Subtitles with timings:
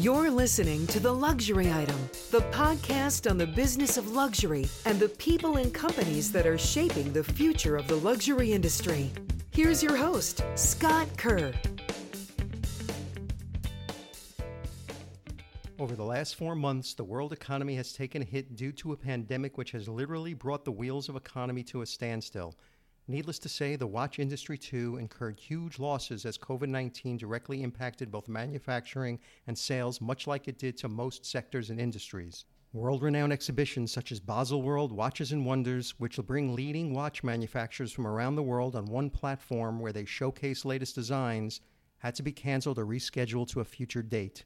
[0.00, 1.96] You're listening to The Luxury Item,
[2.30, 7.12] the podcast on the business of luxury and the people and companies that are shaping
[7.12, 9.10] the future of the luxury industry.
[9.50, 11.52] Here's your host, Scott Kerr.
[15.80, 18.96] Over the last four months, the world economy has taken a hit due to a
[18.96, 22.54] pandemic which has literally brought the wheels of economy to a standstill.
[23.10, 28.10] Needless to say, the watch industry too incurred huge losses as COVID 19 directly impacted
[28.10, 32.44] both manufacturing and sales, much like it did to most sectors and industries.
[32.74, 37.92] World renowned exhibitions such as Baselworld Watches and Wonders, which will bring leading watch manufacturers
[37.92, 41.62] from around the world on one platform where they showcase latest designs,
[42.00, 44.44] had to be canceled or rescheduled to a future date.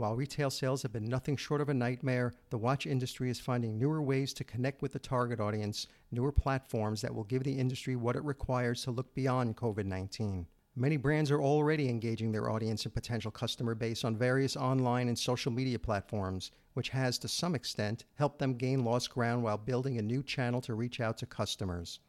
[0.00, 3.76] While retail sales have been nothing short of a nightmare, the watch industry is finding
[3.76, 7.96] newer ways to connect with the target audience, newer platforms that will give the industry
[7.96, 10.46] what it requires to look beyond COVID 19.
[10.74, 15.18] Many brands are already engaging their audience and potential customer base on various online and
[15.18, 19.98] social media platforms, which has, to some extent, helped them gain lost ground while building
[19.98, 22.00] a new channel to reach out to customers.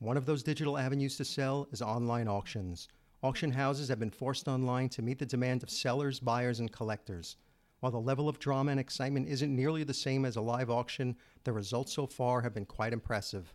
[0.00, 2.88] One of those digital avenues to sell is online auctions.
[3.26, 7.34] Auction houses have been forced online to meet the demand of sellers, buyers, and collectors.
[7.80, 11.16] While the level of drama and excitement isn't nearly the same as a live auction,
[11.42, 13.52] the results so far have been quite impressive.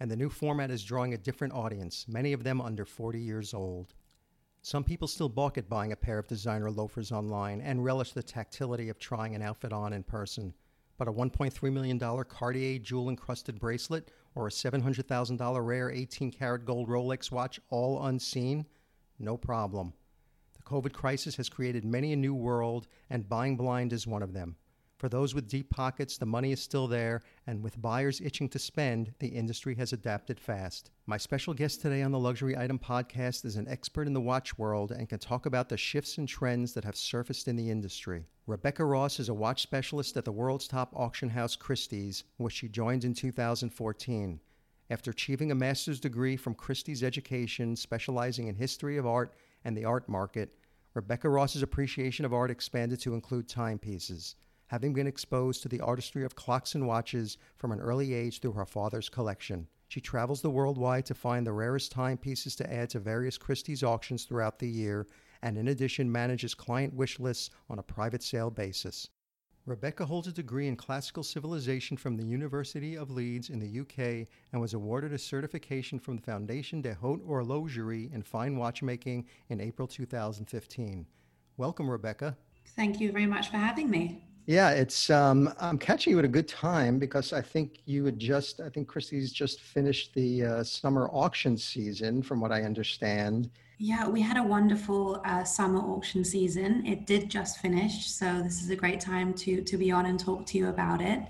[0.00, 3.52] And the new format is drawing a different audience, many of them under 40 years
[3.52, 3.92] old.
[4.62, 8.22] Some people still balk at buying a pair of designer loafers online and relish the
[8.22, 10.54] tactility of trying an outfit on in person.
[10.96, 16.88] But a $1.3 million Cartier jewel encrusted bracelet or a $700,000 rare 18 karat gold
[16.88, 18.64] Rolex watch all unseen?
[19.22, 19.92] No problem.
[20.54, 24.32] The COVID crisis has created many a new world, and buying blind is one of
[24.32, 24.56] them.
[25.02, 28.60] For those with deep pockets, the money is still there, and with buyers itching to
[28.60, 30.92] spend, the industry has adapted fast.
[31.06, 34.56] My special guest today on the Luxury Item Podcast is an expert in the watch
[34.56, 38.26] world and can talk about the shifts and trends that have surfaced in the industry.
[38.46, 42.68] Rebecca Ross is a watch specialist at the world's top auction house Christie's, which she
[42.68, 44.38] joined in 2014.
[44.92, 49.32] After achieving a master's degree from Christie's Education, specializing in history of art
[49.64, 50.54] and the art market,
[50.92, 54.36] Rebecca Ross's appreciation of art expanded to include timepieces,
[54.66, 58.52] having been exposed to the artistry of clocks and watches from an early age through
[58.52, 59.66] her father's collection.
[59.88, 63.82] She travels the world wide to find the rarest timepieces to add to various Christie's
[63.82, 65.06] auctions throughout the year,
[65.40, 69.08] and in addition manages client wish lists on a private sale basis.
[69.64, 74.26] Rebecca holds a degree in classical civilization from the University of Leeds in the UK
[74.52, 79.60] and was awarded a certification from the Foundation de Haute Horlogerie in fine watchmaking in
[79.60, 81.06] April 2015.
[81.58, 82.36] Welcome, Rebecca.
[82.74, 84.24] Thank you very much for having me.
[84.46, 88.18] Yeah, it's um, I'm catching you at a good time because I think you had
[88.18, 93.48] just I think Christie's just finished the uh, summer auction season, from what I understand.
[93.84, 96.86] Yeah, we had a wonderful uh, summer auction season.
[96.86, 100.20] It did just finish, so this is a great time to to be on and
[100.20, 101.20] talk to you about it.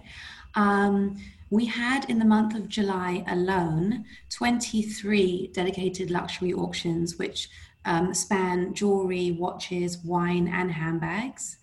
[0.54, 1.16] Um,
[1.48, 7.48] we had in the month of July alone 23 dedicated luxury auctions, which
[7.86, 11.56] um, span jewelry, watches, wine, and handbags.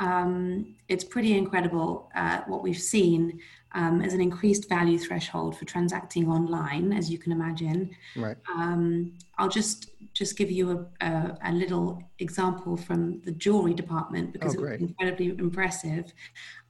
[0.00, 3.40] Um, it's pretty incredible uh, what we've seen
[3.72, 7.90] um, as an increased value threshold for transacting online, as you can imagine.
[8.16, 8.36] Right.
[8.54, 14.32] Um, I'll just just give you a, a, a, little example from the jewelry department
[14.32, 16.12] because oh, it was incredibly impressive.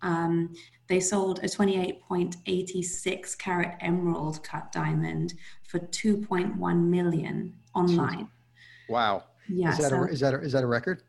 [0.03, 0.55] Um,
[0.89, 8.29] they sold a 28.86 carat emerald cut diamond for 2.1 million online.
[8.89, 9.25] Wow.
[9.49, 9.71] Yeah.
[9.71, 11.03] Is that, so, a, is that a, is that a record?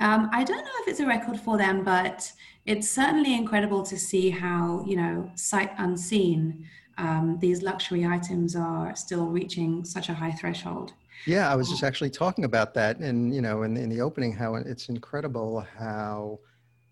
[0.00, 2.30] Um, I don't know if it's a record for them, but
[2.66, 6.66] it's certainly incredible to see how, you know, sight unseen,
[6.98, 10.92] um, these luxury items are still reaching such a high threshold.
[11.26, 14.32] Yeah, I was just actually talking about that, and you know, in, in the opening,
[14.32, 16.38] how it's incredible how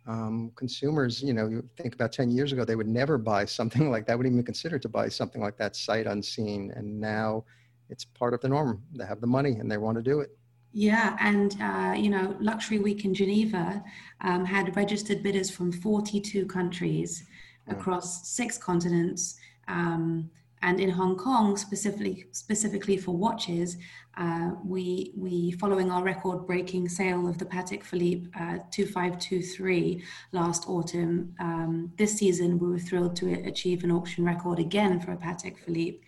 [0.07, 3.91] um, consumers, you know, you think about ten years ago, they would never buy something
[3.95, 7.45] like that, wouldn't even consider to buy something like that sight unseen, and now
[7.91, 8.83] it's part of the norm.
[8.95, 10.31] They have the money and they want to do it.
[10.73, 13.85] Yeah, and uh, you know, Luxury Week in Geneva
[14.23, 17.25] um, had registered bidders from 42 countries
[17.69, 19.37] across six continents.
[19.69, 20.31] Um,
[20.63, 23.77] and in Hong Kong, specifically specifically for watches,
[24.17, 31.35] uh, we we following our record-breaking sale of the Patek Philippe uh, 2523 last autumn.
[31.41, 35.59] Um, this season, we were thrilled to achieve an auction record again for a Patek
[35.59, 35.99] Philippe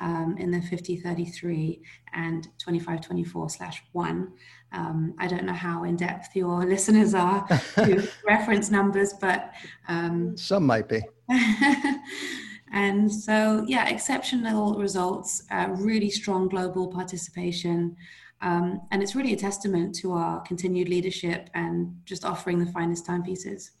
[0.00, 1.82] um, in the 5033
[2.14, 4.32] and 2524 slash one.
[4.72, 7.46] Um, I don't know how in depth your listeners are
[7.76, 9.52] to reference numbers, but
[9.88, 11.02] um, some might be.
[12.72, 17.96] and so, yeah, exceptional results, uh, really strong global participation.
[18.42, 23.06] Um, and it's really a testament to our continued leadership and just offering the finest
[23.06, 23.72] timepieces.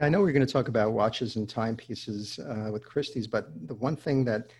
[0.00, 3.74] I know we're going to talk about watches and timepieces uh, with Christie's, but the
[3.74, 4.50] one thing that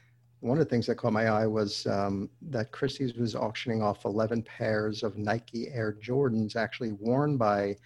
[0.43, 4.05] one of the things that caught my eye was um, that Christie's was auctioning off
[4.05, 7.77] 11 pairs of Nike Air Jordans, actually worn by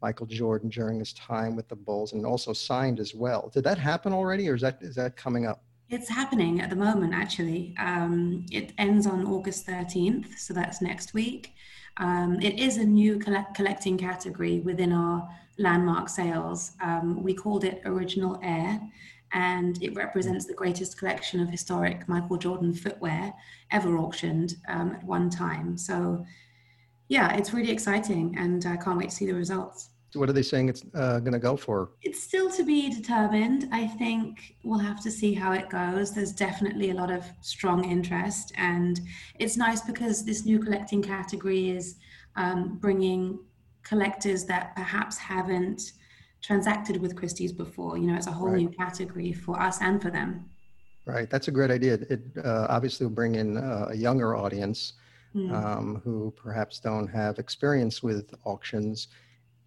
[0.00, 3.50] Michael Jordan during his time with the Bulls, and also signed as well.
[3.52, 5.62] Did that happen already, or is that is that coming up?
[5.90, 7.74] It's happening at the moment, actually.
[7.78, 11.52] Um, it ends on August 13th, so that's next week.
[11.98, 15.28] Um, it is a new collect- collecting category within our
[15.58, 16.72] landmark sales.
[16.80, 18.80] Um, we called it Original Air,
[19.32, 23.32] and it represents the greatest collection of historic Michael Jordan footwear
[23.70, 25.76] ever auctioned um, at one time.
[25.76, 26.24] So,
[27.08, 29.90] yeah, it's really exciting, and I can't wait to see the results.
[30.10, 31.90] So what are they saying it's uh, going to go for?
[32.00, 33.68] It's still to be determined.
[33.72, 36.14] I think we'll have to see how it goes.
[36.14, 39.00] There's definitely a lot of strong interest, and
[39.38, 41.96] it's nice because this new collecting category is
[42.36, 43.38] um, bringing
[43.82, 45.92] collectors that perhaps haven't
[46.48, 47.98] transacted with Christie's before.
[47.98, 48.62] You know, it's a whole right.
[48.62, 50.28] new category for us and for them.
[51.04, 51.94] Right, that's a great idea.
[52.14, 54.94] It uh, obviously will bring in uh, a younger audience
[55.34, 55.52] mm.
[55.52, 59.08] um, who perhaps don't have experience with auctions.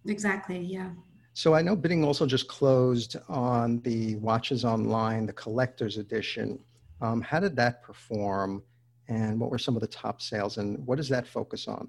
[0.06, 0.90] Exactly, yeah.
[1.34, 6.58] So I know bidding also just closed on the Watches Online, the collector's edition.
[7.00, 8.60] Um, how did that perform,
[9.08, 11.88] and what were some of the top sales, and what does that focus on?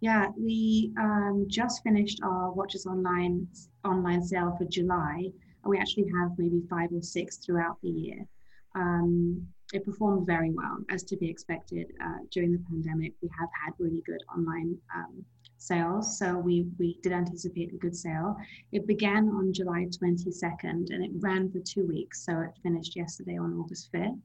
[0.00, 3.46] Yeah, we um, just finished our Watches Online
[3.84, 8.26] online sale for July, and we actually have maybe five or six throughout the year.
[8.74, 11.86] Um, it performed very well, as to be expected.
[12.04, 15.24] Uh, during the pandemic, we have had really good online um,
[15.56, 18.36] sales, so we we did anticipate a good sale.
[18.72, 23.38] It began on July 22nd, and it ran for two weeks, so it finished yesterday
[23.38, 24.20] on August 5th.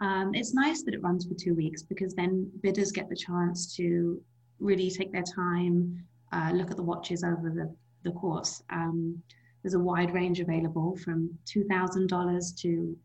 [0.00, 3.76] Um, it's nice that it runs for two weeks because then bidders get the chance
[3.76, 4.20] to
[4.62, 7.74] really take their time, uh, look at the watches over the,
[8.08, 8.62] the course.
[8.70, 9.22] Um,
[9.62, 12.96] there's a wide range available from $2,000 to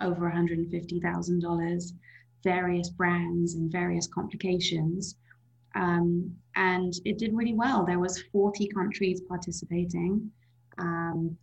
[0.00, 1.92] over $150,000,
[2.42, 5.16] various brands and various complications.
[5.74, 7.84] Um, and it did really well.
[7.84, 10.30] There was 40 countries participating.
[10.78, 11.36] Um,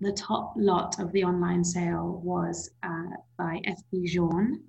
[0.00, 4.62] the top lot of the online sale was uh, by FP Journe,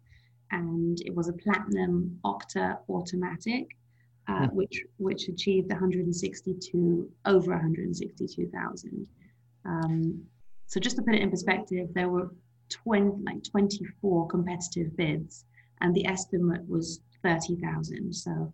[0.51, 3.67] and it was a platinum octa automatic
[4.29, 9.07] uh, which which achieved 162 over 162,000.
[9.65, 10.23] Um,
[10.67, 12.31] so just to put it in perspective, there were
[12.69, 15.45] 20 like 24 competitive bids,
[15.81, 18.13] and the estimate was 30,000.
[18.13, 18.53] So.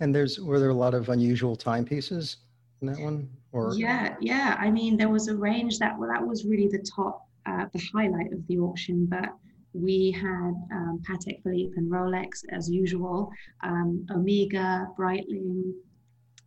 [0.00, 2.36] And there's were there a lot of unusual timepieces
[2.80, 3.74] in that one, or?
[3.74, 4.56] Yeah, yeah.
[4.58, 7.82] I mean, there was a range that well, that was really the top, uh, the
[7.92, 9.30] highlight of the auction, but
[9.74, 13.30] we had um, Patek Philippe and Rolex as usual,
[13.62, 15.72] um, Omega, Breitling,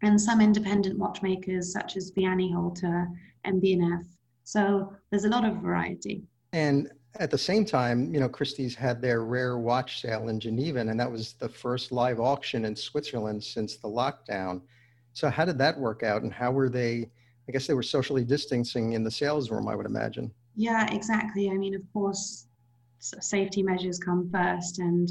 [0.02, 3.08] and some independent watchmakers such as Vianney Halter
[3.44, 4.06] and B&F.
[4.44, 6.24] So there's a lot of variety.
[6.54, 6.90] And
[7.20, 11.00] at the same time, you know, Christie's had their rare watch sale in Geneva, and
[11.00, 14.62] that was the first live auction in Switzerland since the lockdown.
[15.14, 17.10] So how did that work out, and how were they?
[17.48, 20.32] I guess they were socially distancing in the sales room, I would imagine.
[20.56, 21.50] Yeah, exactly.
[21.50, 22.45] I mean, of course,
[23.20, 24.80] safety measures come first.
[24.80, 25.10] And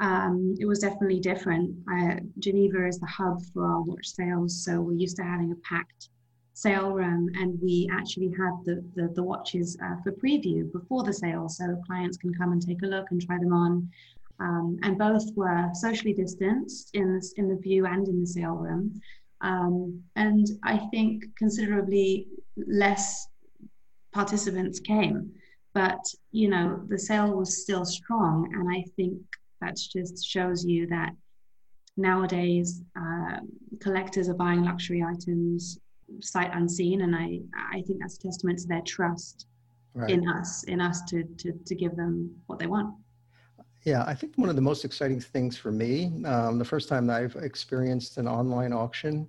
[0.00, 1.76] um, it was definitely different.
[1.88, 5.56] I, Geneva is the hub for our watch sales, so we're used to having a
[5.68, 6.08] packed
[6.54, 11.12] sale room, and we actually had the the, the watches uh, for preview before the
[11.12, 13.88] sale, so clients can come and take a look and try them on.
[14.40, 18.56] Um, and both were socially distanced in the, in the view and in the sale
[18.56, 19.00] room.
[19.40, 22.26] Um, and I think considerably
[22.56, 23.28] less
[24.12, 25.32] participants came
[25.74, 26.00] but
[26.30, 29.18] you know the sale was still strong and i think
[29.60, 31.12] that just shows you that
[31.96, 33.38] nowadays uh,
[33.80, 35.78] collectors are buying luxury items
[36.20, 37.38] sight unseen and i
[37.72, 39.46] i think that's a testament to their trust
[39.94, 40.10] right.
[40.10, 42.94] in us in us to, to to give them what they want
[43.84, 47.08] yeah i think one of the most exciting things for me um, the first time
[47.08, 49.26] i've experienced an online auction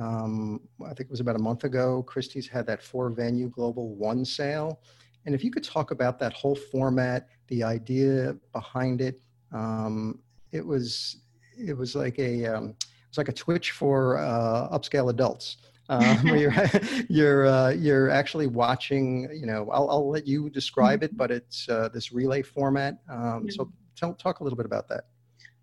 [0.00, 3.94] um, i think it was about a month ago christie's had that four venue global
[3.94, 4.80] one sale
[5.28, 9.20] and if you could talk about that whole format, the idea behind it,
[9.52, 10.20] um,
[10.52, 11.18] it was
[11.58, 15.58] it was like a um, it was like a Twitch for uh, upscale adults.
[15.90, 16.54] Um, where you're
[17.08, 19.26] you're uh, you're actually watching.
[19.32, 22.98] You know, I'll I'll let you describe it, but it's uh, this relay format.
[23.10, 25.04] Um, so tell, talk a little bit about that.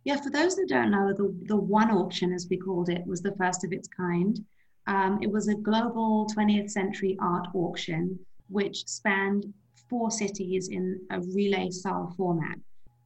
[0.04, 3.22] Yeah, for those that don't know, the the one auction, as we called it, was
[3.22, 4.44] the first of its kind.
[4.88, 8.18] Um, it was a global 20th century art auction
[8.50, 9.54] which spanned
[9.90, 12.58] four cities in a relay style format.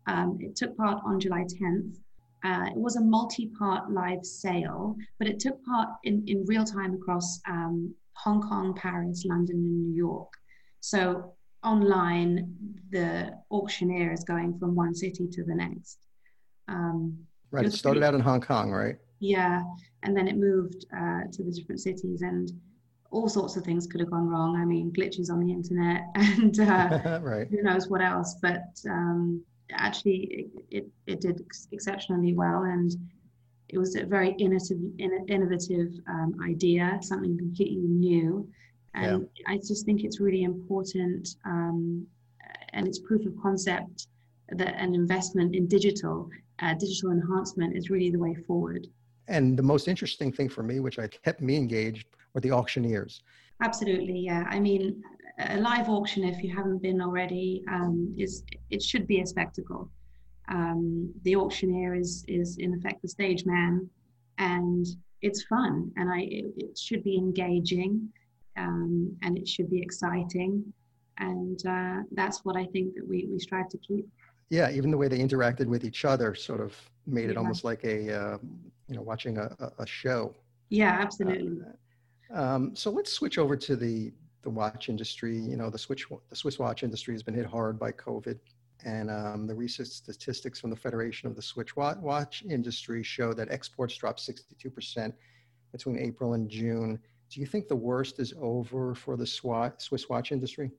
[0.08, 1.98] Um, it took part on July 10th
[2.43, 6.93] Uh, it was a multi-part live sale, but it took part in, in real time
[6.93, 10.31] across um, Hong Kong, Paris, London, and New York.
[10.79, 12.55] So online,
[12.91, 16.00] the auctioneer is going from one city to the next.
[16.69, 17.17] Um,
[17.51, 17.65] right.
[17.65, 18.96] It, it started pretty, out in Hong Kong, right?
[19.19, 19.63] Yeah,
[20.03, 22.50] and then it moved uh, to the different cities, and
[23.12, 24.56] all sorts of things could have gone wrong.
[24.56, 27.48] I mean, glitches on the internet, and uh, right.
[27.48, 28.36] who knows what else.
[28.42, 32.92] But um, actually, it, it, it did exceptionally well, and
[33.70, 34.80] it was a very innovative,
[35.28, 38.48] innovative um, idea, something completely new.
[38.96, 39.54] And yeah.
[39.54, 42.06] I just think it's really important, um,
[42.74, 44.08] and it's proof of concept
[44.51, 48.88] that an investment in digital, uh, digital enhancement is really the way forward.
[49.28, 53.22] And the most interesting thing for me, which I kept me engaged, were the auctioneers.
[53.62, 54.46] Absolutely, yeah.
[54.50, 55.02] I mean,
[55.40, 59.90] a live auction, if you haven't been already, um, is it should be a spectacle.
[60.50, 63.90] Um, the auctioneer is is in effect the stage man,
[64.38, 64.86] and
[65.22, 68.10] it's fun, and I it, it should be engaging,
[68.58, 70.74] um, and it should be exciting,
[71.18, 74.08] and uh, that's what I think that we we strive to keep.
[74.50, 77.40] Yeah, even the way they interacted with each other sort of made it yeah.
[77.40, 78.38] almost like a uh,
[78.88, 80.34] you know watching a, a show.
[80.70, 81.60] Yeah, absolutely.
[81.66, 81.72] Uh,
[82.34, 85.38] um, so let's switch over to the the watch industry.
[85.38, 88.40] You know, the Swiss the Swiss watch industry has been hit hard by COVID.
[88.86, 93.52] And um, the recent statistics from the Federation of the Swiss watch industry show that
[93.52, 95.14] exports dropped 62%
[95.74, 96.98] between April and June.
[97.30, 100.72] Do you think the worst is over for the Swiss watch industry?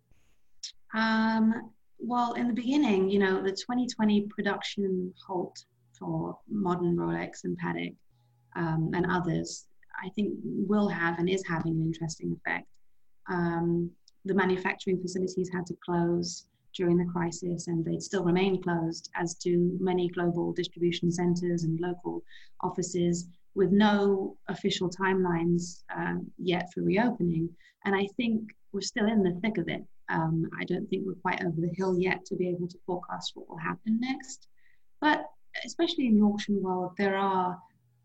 [0.94, 5.64] Um, well, in the beginning, you know, the 2020 production halt
[5.98, 7.94] for modern Rolex and Patek
[8.56, 9.66] um, and others,
[10.02, 12.66] I think will have and is having an interesting effect.
[13.28, 13.90] Um,
[14.24, 19.34] the manufacturing facilities had to close during the crisis, and they still remain closed, as
[19.34, 22.22] do many global distribution centers and local
[22.62, 27.48] offices, with no official timelines uh, yet for reopening.
[27.84, 29.82] And I think we're still in the thick of it.
[30.08, 33.32] Um, I don't think we're quite over the hill yet to be able to forecast
[33.34, 34.46] what will happen next.
[35.00, 35.24] But
[35.64, 37.58] especially in the auction world, there are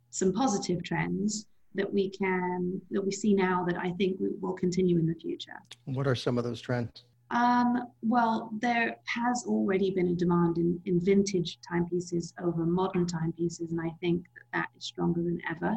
[0.09, 4.97] some positive trends that we can that we see now that I think will continue
[4.97, 5.59] in the future.
[5.85, 7.03] What are some of those trends?
[7.31, 13.71] Um, well, there has already been a demand in, in vintage timepieces over modern timepieces,
[13.71, 15.75] and I think that that is stronger than ever.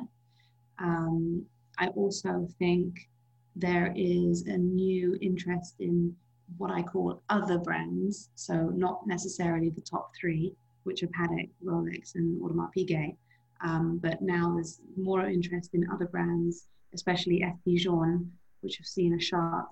[0.78, 1.44] Um,
[1.78, 3.08] I also think
[3.56, 6.14] there is a new interest in
[6.58, 12.14] what I call other brands, so not necessarily the top three, which are Patek, Rolex,
[12.14, 13.16] and Audemars Piguet,
[13.60, 19.14] um, but now there's more interest in other brands, especially FP Journe, which have seen
[19.14, 19.68] a sharp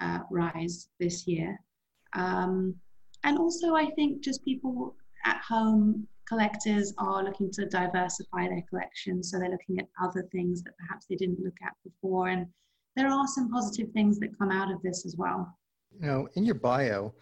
[0.00, 1.58] uh, rise this year.
[2.14, 2.74] Um,
[3.24, 4.94] and also, I think just people
[5.24, 9.22] at home, collectors are looking to diversify their collection.
[9.22, 12.28] So they're looking at other things that perhaps they didn't look at before.
[12.28, 12.46] And
[12.96, 15.56] there are some positive things that come out of this as well.
[15.98, 17.14] Know, in your bio,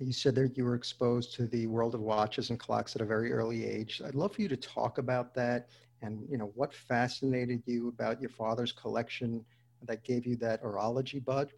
[0.00, 3.04] you said that you were exposed to the world of watches and clocks at a
[3.04, 4.00] very early age.
[4.04, 5.68] I'd love for you to talk about that
[6.02, 9.44] and you know what fascinated you about your father's collection
[9.86, 11.50] that gave you that horology bug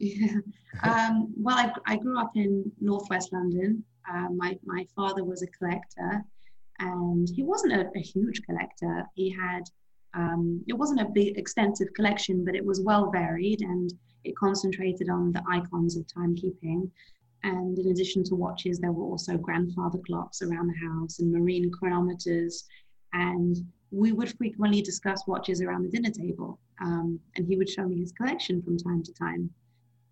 [0.00, 0.32] yeah.
[0.84, 3.84] Um, well, I, I, grew up in northwest London.
[4.08, 6.24] Uh, my, my father was a collector,
[6.78, 9.04] and he wasn't a, a huge collector.
[9.16, 9.64] He had,
[10.14, 13.92] um, it wasn't a big, extensive collection, but it was well varied and
[14.22, 16.88] it concentrated on the icons of timekeeping.
[17.42, 21.70] And in addition to watches, there were also grandfather clocks around the house and marine
[21.70, 22.64] chronometers.
[23.12, 23.56] And
[23.90, 26.58] we would frequently discuss watches around the dinner table.
[26.80, 29.50] Um, and he would show me his collection from time to time.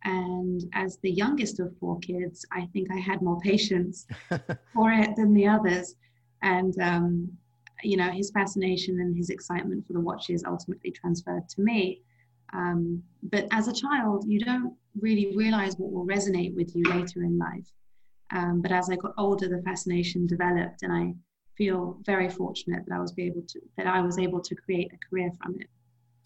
[0.05, 4.07] And as the youngest of four kids, I think I had more patience
[4.75, 5.95] for it than the others.
[6.43, 7.33] And, um,
[7.83, 12.03] you know, his fascination and his excitement for the watches ultimately transferred to me.
[12.53, 17.23] Um, but as a child, you don't really realize what will resonate with you later
[17.23, 17.71] in life.
[18.31, 21.15] Um, but as I got older, the fascination developed, and I
[21.57, 25.09] feel very fortunate that I was able to that I was able to create a
[25.09, 25.69] career from it.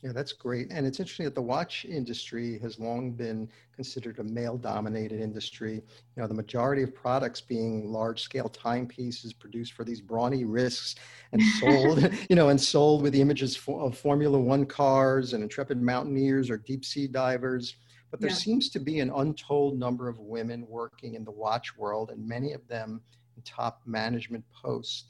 [0.03, 0.73] Yeah, that's great.
[0.73, 5.75] And it's interesting that the watch industry has long been considered a male dominated industry.
[5.75, 10.97] You know, the majority of products being large scale timepieces produced for these brawny wrists
[11.31, 15.81] and sold, you know, and sold with the images of Formula One cars and intrepid
[15.81, 17.77] mountaineers or deep sea divers.
[18.11, 18.37] But there yeah.
[18.37, 22.55] seems to be an untold number of women working in the watch world, and many
[22.55, 23.01] of them
[23.37, 25.05] in top management posts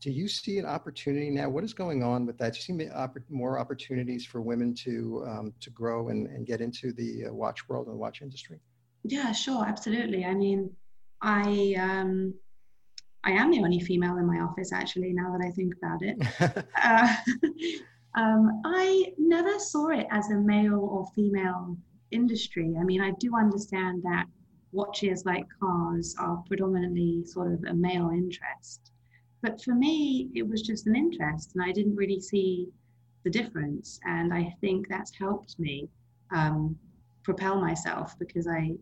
[0.00, 1.48] do you see an opportunity now?
[1.48, 2.52] What is going on with that?
[2.52, 6.92] Do you see more opportunities for women to um, to grow and, and get into
[6.92, 8.60] the uh, watch world and the watch industry?
[9.04, 10.24] Yeah, sure, absolutely.
[10.24, 10.70] I mean,
[11.20, 12.34] I um,
[13.24, 16.66] I am the only female in my office, actually, now that I think about it.
[16.82, 17.16] uh,
[18.20, 21.76] um, I never saw it as a male or female
[22.10, 22.76] industry.
[22.80, 24.26] I mean, I do understand that
[24.72, 28.92] watches like cars are predominantly sort of a male interest.
[29.42, 32.68] But for me, it was just an interest, and I didn't really see
[33.24, 34.00] the difference.
[34.04, 35.88] And I think that's helped me
[36.34, 36.76] um,
[37.22, 38.72] propel myself because I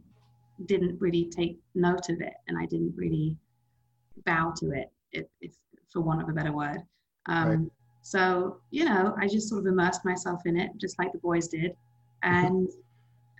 [0.64, 3.36] didn't really take note of it and I didn't really
[4.24, 5.52] bow to it, if, if
[5.92, 6.78] for want of a better word.
[7.26, 7.70] Um, right.
[8.02, 11.48] So you know, I just sort of immersed myself in it, just like the boys
[11.48, 11.72] did,
[12.24, 12.46] mm-hmm.
[12.46, 12.68] and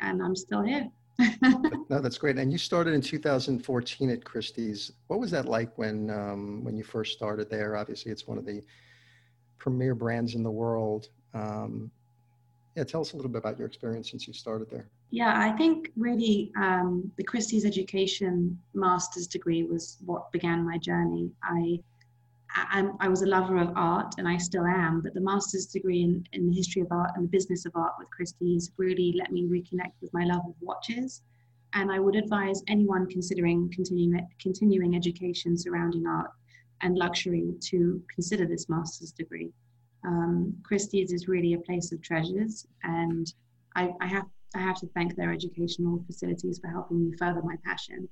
[0.01, 0.89] and I'm still here.
[1.89, 2.37] no, that's great.
[2.37, 4.93] And you started in 2014 at Christie's.
[5.07, 7.77] What was that like when um, when you first started there?
[7.77, 8.63] Obviously, it's one of the
[9.59, 11.09] premier brands in the world.
[11.35, 11.91] Um,
[12.77, 14.89] yeah, tell us a little bit about your experience since you started there.
[15.11, 21.31] Yeah, I think really um, the Christie's education master's degree was what began my journey.
[21.43, 21.81] I,
[22.57, 26.03] I, I was a lover of art and I still am, but the master's degree
[26.03, 29.31] in, in the history of art and the business of art with Christie's really let
[29.31, 31.23] me reconnect with my love of watches.
[31.75, 36.31] And I would advise anyone considering continuing, continuing education surrounding art
[36.81, 39.53] and luxury to consider this master's degree.
[40.07, 43.33] Um, Christie's is really a place of treasures, and
[43.75, 47.57] I, I, have I have to thank their educational facilities for helping me further my
[47.65, 48.09] passion.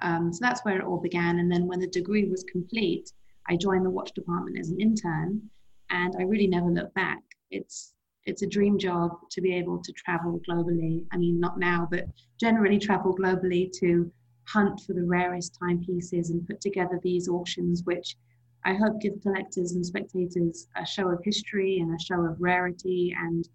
[0.00, 1.38] Um, so that's where it all began.
[1.38, 3.10] And then when the degree was complete,
[3.48, 5.42] I joined the watch department as an intern,
[5.90, 7.22] and I really never looked back.
[7.50, 7.94] It's
[8.26, 11.06] it's a dream job to be able to travel globally.
[11.12, 12.04] I mean, not now, but
[12.38, 14.12] generally travel globally to
[14.46, 18.16] hunt for the rarest timepieces and put together these auctions, which
[18.64, 23.14] I hope give collectors and spectators a show of history and a show of rarity
[23.18, 23.48] and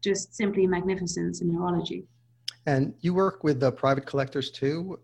[0.00, 2.04] just simply magnificence in horology.
[2.66, 5.00] And you work with the private collectors too?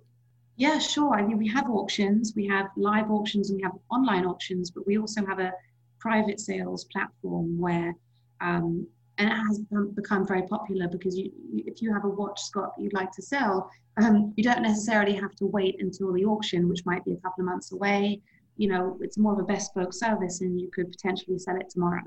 [0.56, 1.14] Yeah, sure.
[1.14, 4.86] I mean, we have auctions, we have live auctions, and we have online auctions, but
[4.86, 5.52] we also have a
[5.98, 7.94] private sales platform where
[8.40, 8.86] um,
[9.18, 9.60] and it has
[9.94, 13.70] become very popular because you, if you have a watch, Scott, you'd like to sell,
[13.96, 17.42] um, you don't necessarily have to wait until the auction, which might be a couple
[17.42, 18.20] of months away.
[18.58, 22.02] You know, it's more of a bespoke service, and you could potentially sell it tomorrow.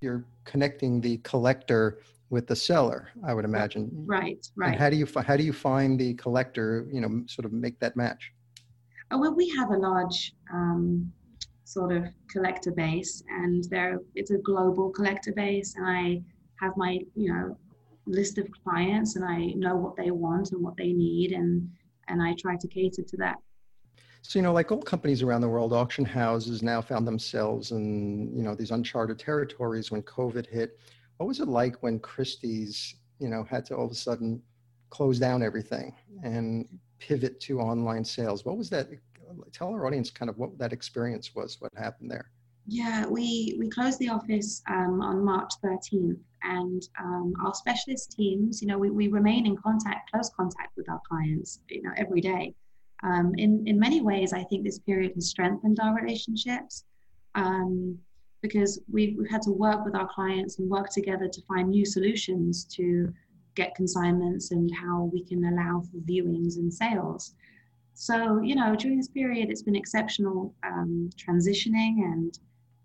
[0.00, 1.98] You're connecting the collector
[2.30, 3.90] with the seller, I would imagine.
[4.06, 4.72] Right, right.
[4.72, 6.86] And how do you how do you find the collector?
[6.92, 8.32] You know, sort of make that match.
[9.10, 11.12] Oh, well, we have a large um,
[11.70, 16.20] sort of collector base and there it's a global collector base and i
[16.60, 17.56] have my you know
[18.06, 21.68] list of clients and i know what they want and what they need and
[22.08, 23.36] and i try to cater to that
[24.22, 28.34] so you know like all companies around the world auction houses now found themselves in
[28.36, 30.78] you know these uncharted territories when covid hit
[31.16, 34.40] what was it like when christie's you know had to all of a sudden
[34.90, 36.66] close down everything and
[36.98, 38.88] pivot to online sales what was that
[39.52, 42.30] tell our audience kind of what that experience was, what happened there.
[42.66, 48.60] Yeah, we, we closed the office um, on March 13th, and um, our specialist teams,
[48.60, 52.20] you know, we, we remain in contact, close contact with our clients, you know, every
[52.20, 52.54] day.
[53.02, 56.84] Um, in, in many ways, I think this period has strengthened our relationships
[57.34, 57.98] um,
[58.42, 61.84] because we've, we've had to work with our clients and work together to find new
[61.84, 63.12] solutions to
[63.54, 67.34] get consignments and how we can allow for viewings and sales.
[67.94, 72.38] So, you know, during this period, it's been exceptional um, transitioning and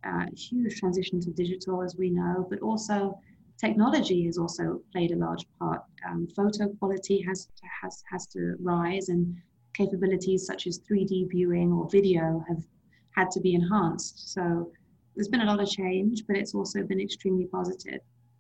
[0.04, 3.17] uh, huge transition to digital, as we know, but also
[3.58, 5.84] technology has also played a large part.
[6.08, 9.36] Um, photo quality has to, has has to rise, and
[9.78, 12.64] capabilities such as 3D viewing or video have
[13.12, 14.34] had to be enhanced.
[14.34, 14.72] So
[15.16, 18.00] there's been a lot of change, but it's also been extremely positive.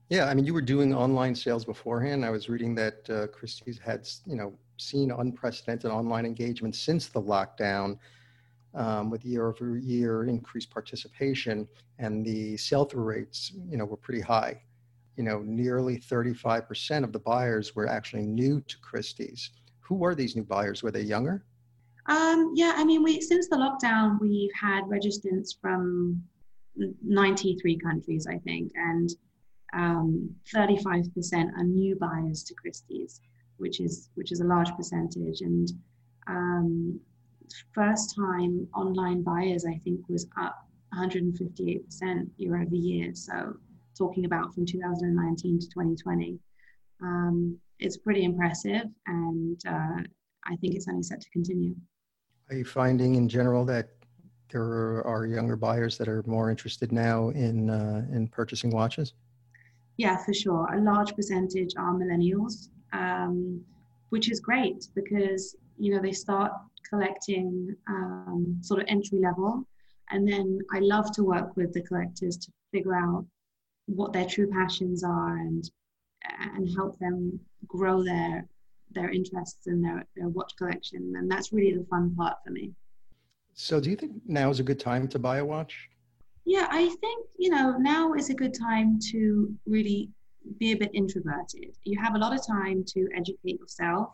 [0.09, 2.23] Yeah, I mean, you were doing online sales beforehand.
[2.23, 7.21] I was reading that uh, Christie's had, you know, seen unprecedented online engagement since the
[7.21, 7.97] lockdown
[8.75, 11.67] um, with year over year increased participation
[11.97, 14.61] and the sell-through rates you know were pretty high
[15.15, 19.51] you know nearly 35% of the buyers were actually new to christie's
[19.87, 21.43] who were these new buyers were they younger
[22.07, 26.21] um, yeah i mean we since the lockdown we've had registrants from
[27.03, 29.11] 93 countries i think and
[29.73, 33.19] um, 35% are new buyers to christie's
[33.57, 35.41] which is which is a large percentage.
[35.41, 35.71] And
[36.27, 36.99] um,
[37.73, 43.13] first time online buyers, I think, was up 158% year over year.
[43.13, 43.55] So
[43.97, 46.39] talking about from 2019 to 2020,
[47.01, 50.01] um, it's pretty impressive, and uh,
[50.45, 51.75] I think it's only set to continue.
[52.49, 53.89] Are you finding in general that
[54.51, 59.13] there are younger buyers that are more interested now in uh, in purchasing watches?
[59.97, 60.67] Yeah, for sure.
[60.73, 63.61] A large percentage are millennials, um,
[64.09, 66.51] which is great because you know they start
[66.89, 69.67] collecting um, sort of entry level.
[70.11, 73.25] And then I love to work with the collectors to figure out
[73.87, 75.69] what their true passions are and
[76.39, 78.45] and help them grow their
[78.91, 81.13] their interests and their, their watch collection.
[81.17, 82.71] And that's really the fun part for me.
[83.53, 85.89] So do you think now is a good time to buy a watch?
[86.45, 90.09] Yeah, I think, you know, now is a good time to really
[90.59, 91.75] be a bit introverted.
[91.83, 94.09] You have a lot of time to educate yourself,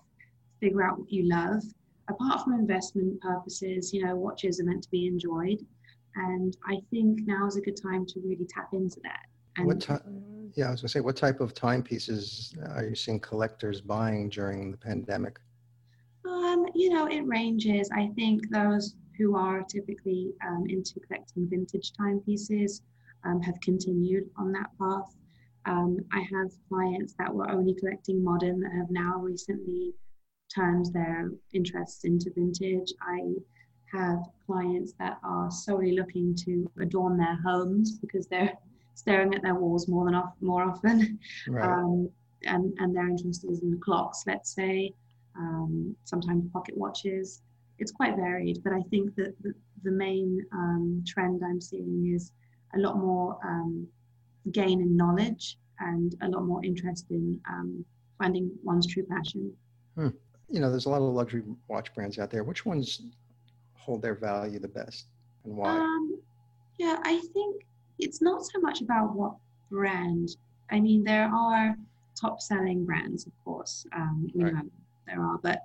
[0.60, 1.62] figure out what you love.
[2.10, 5.60] Apart from investment purposes, you know, watches are meant to be enjoyed.
[6.16, 9.26] And I think now is a good time to really tap into that.
[9.58, 10.52] And what time?
[10.56, 14.72] Yeah, I was gonna say, what type of timepieces are you seeing collectors buying during
[14.72, 15.40] the pandemic?
[16.26, 17.90] Um, you know, it ranges.
[17.96, 22.82] I think those who are typically um, into collecting vintage timepieces
[23.24, 25.16] um, have continued on that path.
[25.66, 29.94] Um, I have clients that were only collecting modern that have now recently
[30.54, 32.92] turned their interests into vintage.
[33.02, 33.34] I
[33.94, 38.58] have clients that are solely looking to adorn their homes because they're
[39.02, 41.66] staring at their walls more than off, more often, right.
[41.68, 42.10] um,
[42.44, 44.94] and and they're interested in clocks, let's say,
[45.36, 47.42] um, sometimes pocket watches.
[47.80, 52.32] It's quite varied, but I think that the, the main um, trend I'm seeing is
[52.76, 53.88] a lot more um,
[54.52, 57.84] gain in knowledge and a lot more interest in um,
[58.20, 59.52] finding one's true passion.
[59.96, 60.10] Hmm.
[60.50, 62.44] You know, there's a lot of luxury watch brands out there.
[62.44, 63.02] Which ones
[63.74, 65.08] hold their value the best,
[65.44, 65.70] and why?
[65.70, 66.22] Um,
[66.78, 67.64] yeah, I think
[68.00, 69.36] it's not so much about what
[69.70, 70.30] brand.
[70.70, 71.76] I mean, there are
[72.20, 73.86] top selling brands, of course.
[73.96, 74.54] Um, right.
[74.54, 74.62] know,
[75.08, 75.60] there are, but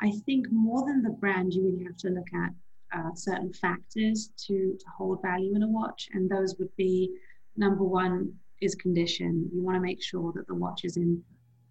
[0.00, 2.50] I think more than the brand, you really have to look at
[2.94, 7.10] uh, certain factors to, to hold value in a watch, and those would be
[7.56, 9.48] number one is condition.
[9.52, 11.22] You want to make sure that the watch is in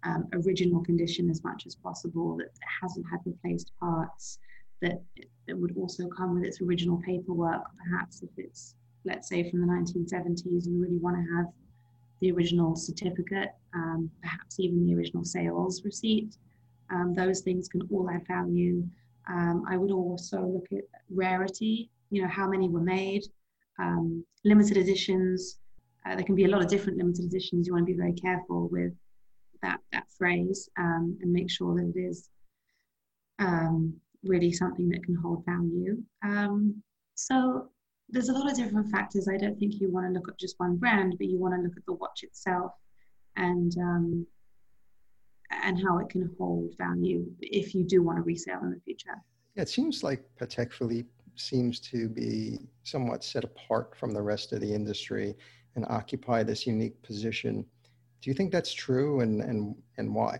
[0.04, 4.38] um, original condition as much as possible, that it hasn't had replaced parts,
[4.80, 5.00] that
[5.46, 9.66] it would also come with its original paperwork, perhaps if it's let's say from the
[9.66, 11.46] 1970s, you really want to have
[12.20, 16.36] the original certificate, um, perhaps even the original sales receipt.
[16.90, 18.86] Um, those things can all add value.
[19.28, 23.24] Um, I would also look at rarity, you know, how many were made,
[23.78, 25.58] um, limited editions.
[26.06, 27.66] Uh, there can be a lot of different limited editions.
[27.66, 28.92] You want to be very careful with
[29.62, 32.28] that, that phrase um, and make sure that it is
[33.38, 35.96] um, really something that can hold value.
[37.14, 37.68] so
[38.12, 39.26] there's a lot of different factors.
[39.26, 41.62] I don't think you want to look at just one brand, but you want to
[41.62, 42.72] look at the watch itself
[43.36, 44.26] and um,
[45.50, 49.16] and how it can hold value if you do want to resell in the future.
[49.54, 54.52] Yeah, it seems like Patek Philippe seems to be somewhat set apart from the rest
[54.52, 55.34] of the industry
[55.74, 57.64] and occupy this unique position.
[58.20, 60.38] Do you think that's true, and and and why?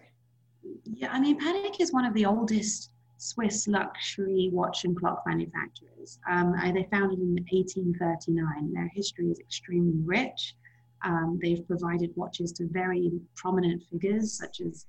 [0.85, 2.91] Yeah, I mean, Patek is one of the oldest
[3.23, 6.19] Swiss luxury watch and clock manufacturers.
[6.29, 8.73] Um, they founded in 1839.
[8.73, 10.57] Their history is extremely rich.
[11.05, 14.87] Um, they've provided watches to very prominent figures such as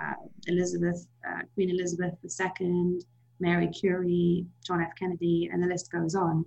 [0.00, 0.14] uh,
[0.46, 3.00] Elizabeth, uh, Queen Elizabeth II,
[3.38, 4.92] Mary Curie, John F.
[4.98, 6.44] Kennedy, and the list goes on.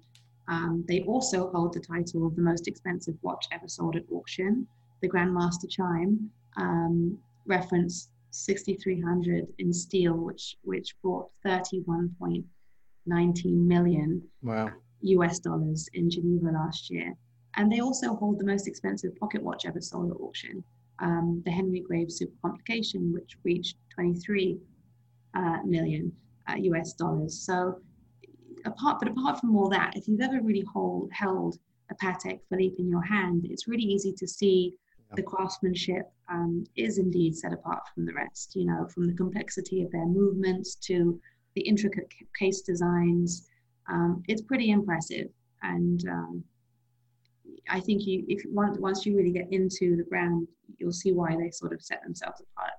[0.47, 4.67] Um, they also hold the title of the most expensive watch ever sold at auction.
[5.01, 12.43] The Grandmaster Chime um, reference 6300 in steel, which which brought 31.19
[13.43, 14.69] million wow.
[15.01, 17.15] US dollars in Geneva last year.
[17.55, 20.63] And they also hold the most expensive pocket watch ever sold at auction,
[20.99, 24.59] um, the Henry Graves Super Complication, which reached 23
[25.33, 26.11] uh, million
[26.47, 27.39] uh, US dollars.
[27.39, 27.79] So
[28.65, 31.57] apart, but apart from all that, if you've ever really hold, held
[31.89, 34.75] a Patek Philippe in your hand, it's really easy to see
[35.15, 39.83] the craftsmanship um, is indeed set apart from the rest, you know, from the complexity
[39.83, 41.19] of their movements to
[41.55, 43.47] the intricate case designs.
[43.89, 45.27] Um, it's pretty impressive.
[45.63, 46.43] And um,
[47.69, 51.35] I think you, if once, once you really get into the brand, you'll see why
[51.35, 52.73] they sort of set themselves apart.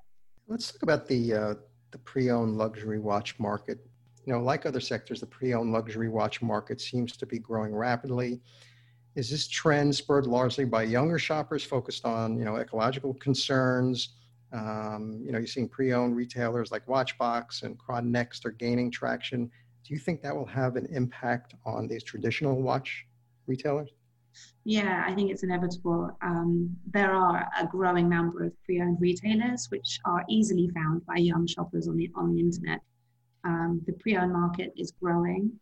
[0.46, 1.54] Let's talk about the, uh,
[1.90, 3.78] the pre-owned luxury watch market.
[4.26, 8.42] You know, like other sectors, the pre-owned luxury watch market seems to be growing rapidly.
[9.14, 14.10] Is this trend spurred largely by younger shoppers focused on, you know, ecological concerns?
[14.52, 19.50] Um, you know, you're seeing pre-owned retailers like Watchbox and Next are gaining traction.
[19.84, 23.06] Do you think that will have an impact on these traditional watch
[23.46, 23.90] retailers?
[24.64, 26.16] Yeah, I think it's inevitable.
[26.22, 31.46] Um, there are a growing number of pre-owned retailers which are easily found by young
[31.46, 32.80] shoppers on the on the internet.
[33.44, 35.58] Um, the pre-owned market is growing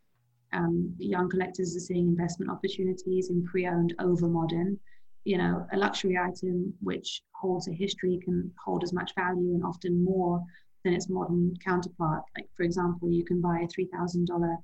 [0.56, 4.78] um, young collectors are seeing investment opportunities in pre-owned over modern.
[5.24, 9.64] You know, a luxury item which holds a history can hold as much value and
[9.64, 10.42] often more
[10.84, 12.22] than its modern counterpart.
[12.36, 14.56] Like, for example, you can buy a $3,000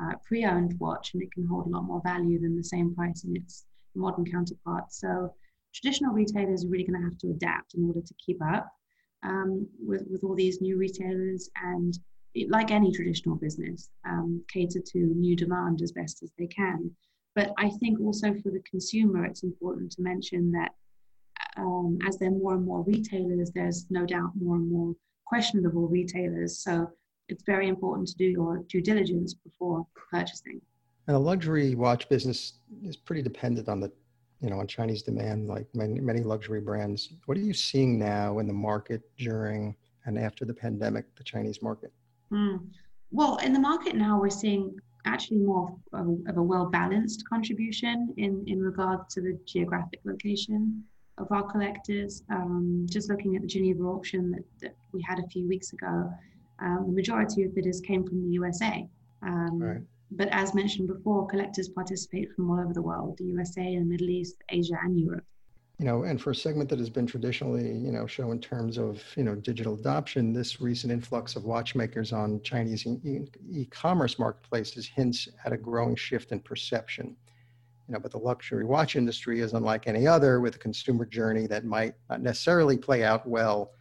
[0.00, 2.94] uh, pre owned watch and it can hold a lot more value than the same
[2.94, 4.92] price in its modern counterpart.
[4.92, 5.34] So,
[5.74, 8.70] traditional retailers are really going to have to adapt in order to keep up
[9.22, 11.98] um, with, with all these new retailers and,
[12.48, 16.90] like any traditional business, um, cater to new demand as best as they can.
[17.34, 20.72] But I think also for the consumer, it's important to mention that
[21.56, 24.94] um, as there are more and more retailers, there's no doubt more and more
[25.26, 26.58] questionable retailers.
[26.58, 26.90] So
[27.28, 30.60] it's very important to do your due diligence before purchasing.
[31.06, 33.90] And the luxury watch business is pretty dependent on the,
[34.40, 37.12] you know, on Chinese demand, like many, many luxury brands.
[37.26, 39.74] What are you seeing now in the market during
[40.06, 41.92] and after the pandemic, the Chinese market?
[42.32, 42.68] Mm.
[43.10, 47.28] Well, in the market now, we're seeing actually more of a, of a well balanced
[47.28, 50.84] contribution in, in regard to the geographic location
[51.18, 52.22] of our collectors.
[52.30, 56.12] Um, just looking at the Geneva auction that, that we had a few weeks ago,
[56.60, 58.86] um, the majority of bidders came from the USA.
[59.22, 59.80] Um, right.
[60.12, 64.10] But as mentioned before, collectors participate from all over the world the USA and Middle
[64.10, 65.24] East, Asia, and Europe.
[65.80, 68.76] You know, and for a segment that has been traditionally, you know, show in terms
[68.76, 74.86] of, you know, digital adoption, this recent influx of watchmakers on Chinese e commerce marketplaces
[74.86, 77.16] hints at a growing shift in perception
[77.90, 81.48] you know, but the luxury watch industry is unlike any other with a consumer journey
[81.48, 83.72] that might not necessarily play out well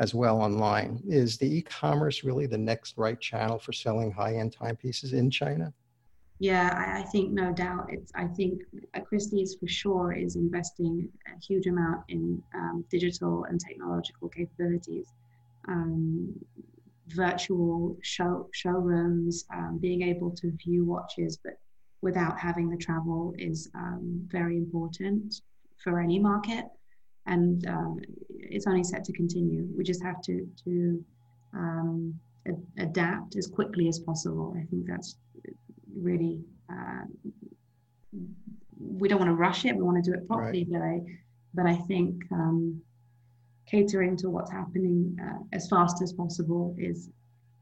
[0.00, 1.00] as well online.
[1.06, 5.72] Is the e-commerce really the next right channel for selling high-end timepieces in China?
[6.42, 7.86] Yeah, I, I think no doubt.
[7.90, 8.62] It's I think
[9.04, 15.06] Christie's for sure is investing a huge amount in um, digital and technological capabilities.
[15.68, 16.34] Um,
[17.14, 21.52] virtual show showrooms, um, being able to view watches, but
[22.00, 25.42] without having the travel is um, very important
[25.84, 26.64] for any market,
[27.26, 27.94] and uh,
[28.30, 29.68] it's only set to continue.
[29.76, 31.04] We just have to to
[31.54, 34.56] um, a- adapt as quickly as possible.
[34.60, 35.14] I think that's
[35.96, 36.40] really.
[36.70, 37.04] Uh,
[38.78, 39.76] we don't want to rush it.
[39.76, 40.72] We want to do it properly, right.
[40.72, 41.00] but I,
[41.54, 42.80] but I think um,
[43.66, 47.10] catering to what's happening uh, as fast as possible is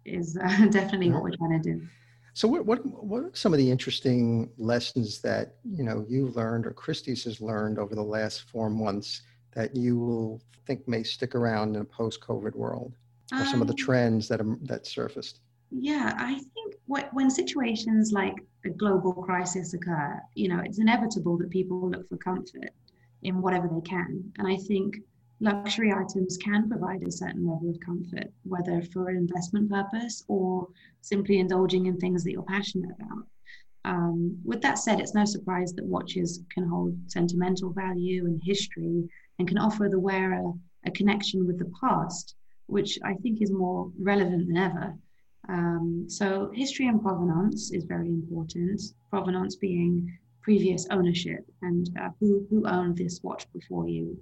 [0.04, 1.86] is uh, definitely what we're trying to do.
[2.32, 6.66] So what, what, what are some of the interesting lessons that, you know, you've learned
[6.66, 11.34] or Christie's has learned over the last four months that you will think may stick
[11.34, 12.94] around in a post-COVID world?
[13.32, 15.40] Or some of the um, trends that, are, that surfaced?
[15.70, 21.38] Yeah, I think what, when situations like a global crisis occur, you know, it's inevitable
[21.38, 22.70] that people look for comfort
[23.22, 24.32] in whatever they can.
[24.38, 24.96] And I think
[25.40, 30.68] luxury items can provide a certain level of comfort, whether for an investment purpose or
[31.00, 33.26] simply indulging in things that you're passionate about.
[33.84, 39.08] Um, with that said, it's no surprise that watches can hold sentimental value and history
[39.38, 40.52] and can offer the wearer
[40.84, 42.34] a connection with the past,
[42.66, 44.94] which I think is more relevant than ever.
[45.50, 48.80] Um, so, history and provenance is very important.
[49.10, 54.16] Provenance being previous ownership and uh, who, who owned this watch before you,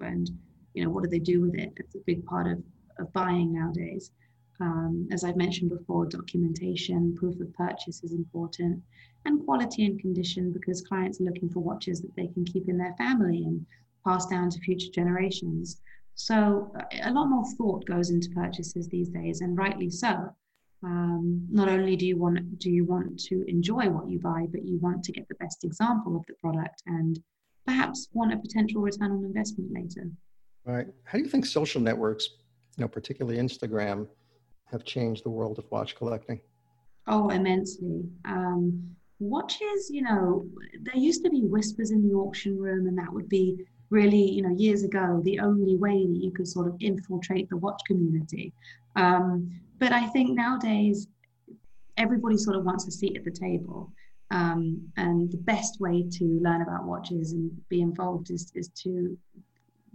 [0.00, 0.30] and
[0.74, 1.72] you know what do they do with it?
[1.76, 2.62] It's a big part of,
[3.00, 4.12] of buying nowadays.
[4.60, 8.80] Um, as i've mentioned before documentation proof of purchase is important
[9.24, 12.78] and quality and condition because clients are looking for watches that they can keep in
[12.78, 13.66] their family and
[14.06, 15.80] pass down to future generations.
[16.14, 16.72] So
[17.02, 20.32] a lot more thought goes into purchases these days and rightly so
[20.82, 24.64] um, not only do you want do you want to enjoy what you buy but
[24.64, 27.20] you want to get the best example of the product and
[27.66, 30.10] perhaps want a potential return on investment later.
[30.64, 30.86] Right.
[31.04, 32.28] How do you think social networks,
[32.76, 34.06] you know, particularly Instagram,
[34.70, 36.40] have changed the world of watch collecting?
[37.06, 38.04] Oh, immensely.
[38.24, 40.46] Um, watches, you know,
[40.82, 44.42] there used to be whispers in the auction room, and that would be really, you
[44.42, 48.52] know, years ago, the only way that you could sort of infiltrate the watch community.
[48.96, 51.06] Um, but I think nowadays,
[51.98, 53.92] everybody sort of wants a seat at the table.
[54.30, 59.16] Um, and the best way to learn about watches and be involved is, is to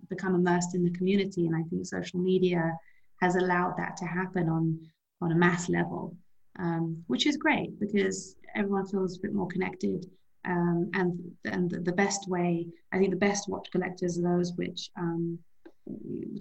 [0.10, 1.48] become immersed in the community.
[1.48, 2.78] And I think social media
[3.22, 4.80] has allowed that to happen on,
[5.22, 6.16] on a mass level,
[6.60, 10.06] um, which is great because everyone feels a bit more connected.
[10.48, 14.90] Um, and and the best way, I think the best watch collectors are those which
[14.98, 15.38] um,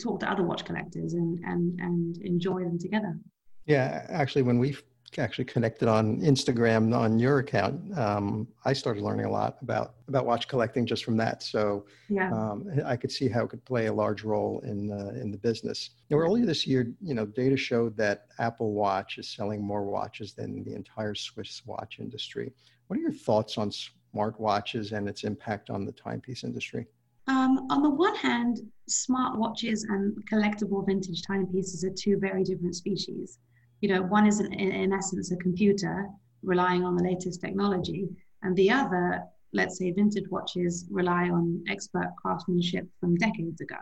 [0.00, 3.18] talk to other watch collectors and, and, and enjoy them together.
[3.66, 4.76] Yeah, actually, when we
[5.18, 10.26] actually connected on Instagram on your account, um, I started learning a lot about about
[10.26, 11.42] watch collecting just from that.
[11.42, 12.30] So yeah.
[12.32, 15.38] um, I could see how it could play a large role in uh, in the
[15.38, 15.90] business.
[16.10, 20.32] Now, earlier this year, you know, data showed that Apple Watch is selling more watches
[20.32, 22.52] than the entire Swiss watch industry.
[22.86, 23.72] What are your thoughts on
[24.14, 26.86] smartwatches and its impact on the timepiece industry?
[27.28, 32.76] Um, on the one hand, smart watches and collectible vintage timepieces are two very different
[32.76, 33.38] species.
[33.80, 36.06] You know, one is in, in essence a computer
[36.42, 38.08] relying on the latest technology,
[38.42, 43.76] and the other, let's say, vintage watches rely on expert craftsmanship from decades ago.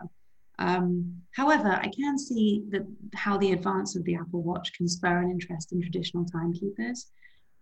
[0.57, 5.21] Um, however, I can see that how the advance of the Apple Watch can spur
[5.21, 7.11] an interest in traditional timekeepers.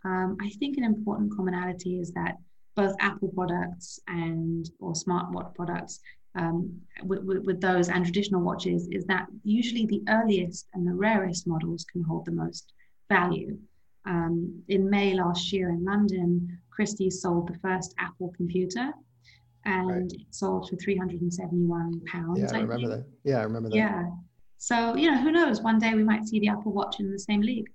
[0.05, 2.37] Um, I think an important commonality is that
[2.75, 5.99] both Apple products and or smartwatch products
[6.35, 10.93] um, with, with, with, those and traditional watches is that usually the earliest and the
[10.93, 12.73] rarest models can hold the most
[13.09, 13.57] value.
[14.05, 18.91] Um, in May last year in London, Christie sold the first Apple computer
[19.65, 20.11] and right.
[20.11, 22.39] it sold for 371 pounds.
[22.39, 22.89] Yeah, I, I remember think.
[22.89, 23.05] that.
[23.23, 23.75] Yeah, I remember that.
[23.75, 24.05] Yeah.
[24.57, 25.61] So, you know, who knows?
[25.61, 27.69] One day we might see the Apple Watch in the same league.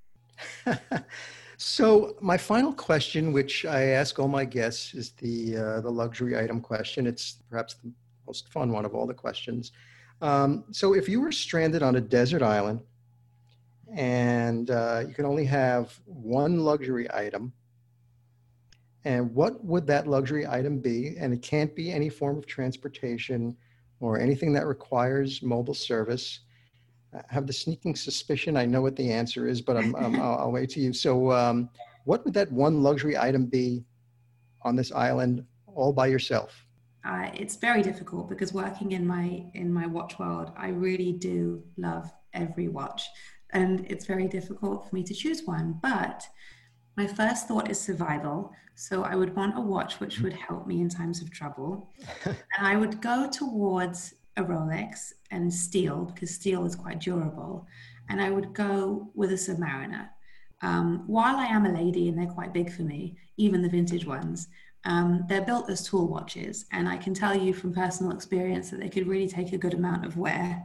[1.60, 6.38] So my final question, which I ask all my guests, is the uh, the luxury
[6.38, 7.04] item question.
[7.04, 7.90] It's perhaps the
[8.28, 9.72] most fun one of all the questions.
[10.22, 12.80] Um, so if you were stranded on a desert island
[13.92, 17.52] and uh, you can only have one luxury item,
[19.04, 21.16] and what would that luxury item be?
[21.18, 23.56] And it can't be any form of transportation
[23.98, 26.40] or anything that requires mobile service.
[27.14, 30.38] I have the sneaking suspicion I know what the answer is, but I'm, I'm I'll,
[30.38, 30.92] I'll, wait to you.
[30.92, 31.70] So, um,
[32.04, 33.84] what would that one luxury item be
[34.62, 36.66] on this island all by yourself?
[37.04, 41.62] Uh, it's very difficult because working in my in my watch world, I really do
[41.76, 43.08] love every watch,
[43.52, 45.78] and it's very difficult for me to choose one.
[45.82, 46.26] But
[46.96, 48.52] my first thought is survival.
[48.74, 51.90] So I would want a watch which would help me in times of trouble,
[52.24, 57.66] and I would go towards a Rolex and steel because steel is quite durable.
[58.08, 60.08] And I would go with a Submariner.
[60.62, 64.06] Um, while I am a lady and they're quite big for me, even the vintage
[64.06, 64.48] ones,
[64.84, 66.64] um, they're built as tool watches.
[66.72, 69.74] And I can tell you from personal experience that they could really take a good
[69.74, 70.64] amount of wear.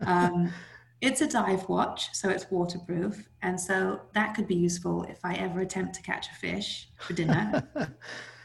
[0.00, 0.52] Um,
[1.00, 3.28] it's a dive watch, so it's waterproof.
[3.42, 7.12] And so that could be useful if I ever attempt to catch a fish for
[7.12, 7.68] dinner.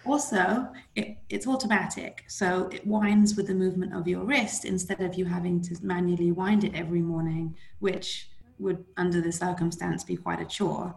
[0.06, 5.16] Also, it, it's automatic, so it winds with the movement of your wrist instead of
[5.16, 10.40] you having to manually wind it every morning, which would, under the circumstance, be quite
[10.40, 10.94] a chore.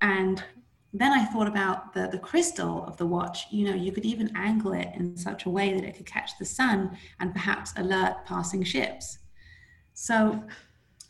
[0.00, 0.42] And
[0.92, 3.46] then I thought about the, the crystal of the watch.
[3.50, 6.36] You know, you could even angle it in such a way that it could catch
[6.38, 9.18] the sun and perhaps alert passing ships.
[9.94, 10.42] So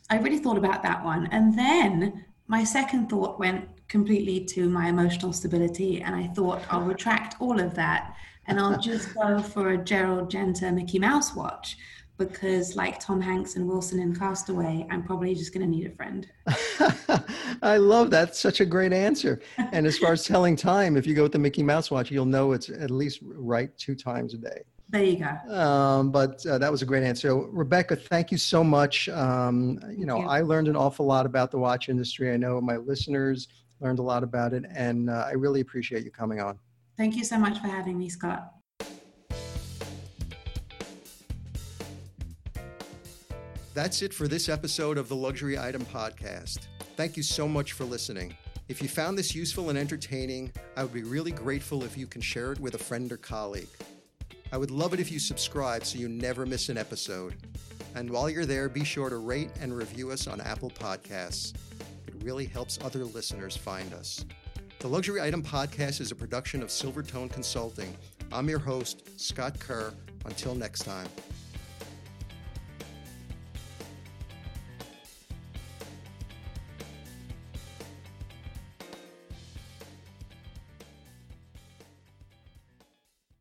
[0.09, 1.27] I really thought about that one.
[1.31, 6.01] And then my second thought went completely to my emotional stability.
[6.01, 8.15] And I thought I'll retract all of that
[8.47, 11.77] and I'll just go for a Gerald Genta Mickey Mouse watch
[12.17, 15.95] because, like Tom Hanks and Wilson in Castaway, I'm probably just going to need a
[15.95, 16.29] friend.
[17.63, 18.35] I love that.
[18.35, 19.41] Such a great answer.
[19.57, 22.25] And as far as telling time, if you go with the Mickey Mouse watch, you'll
[22.25, 24.61] know it's at least right two times a day.
[24.89, 25.53] There you go.
[25.53, 27.29] Um, but uh, that was a great answer.
[27.29, 29.09] So, Rebecca, thank you so much.
[29.09, 30.27] Um, you know, you.
[30.27, 32.31] I learned an awful lot about the watch industry.
[32.31, 33.47] I know my listeners
[33.81, 36.57] learned a lot about it, and uh, I really appreciate you coming on.
[36.97, 38.51] Thank you so much for having me, Scott.
[43.73, 46.67] That's it for this episode of the Luxury Item Podcast.
[46.97, 48.35] Thank you so much for listening.
[48.67, 52.21] If you found this useful and entertaining, I would be really grateful if you can
[52.21, 53.69] share it with a friend or colleague.
[54.51, 57.35] I would love it if you subscribe so you never miss an episode.
[57.95, 61.53] And while you're there, be sure to rate and review us on Apple Podcasts
[62.23, 64.25] really helps other listeners find us.
[64.79, 67.95] The Luxury Item Podcast is a production of Silvertone Consulting.
[68.31, 69.93] I'm your host, Scott Kerr.
[70.25, 71.07] Until next time.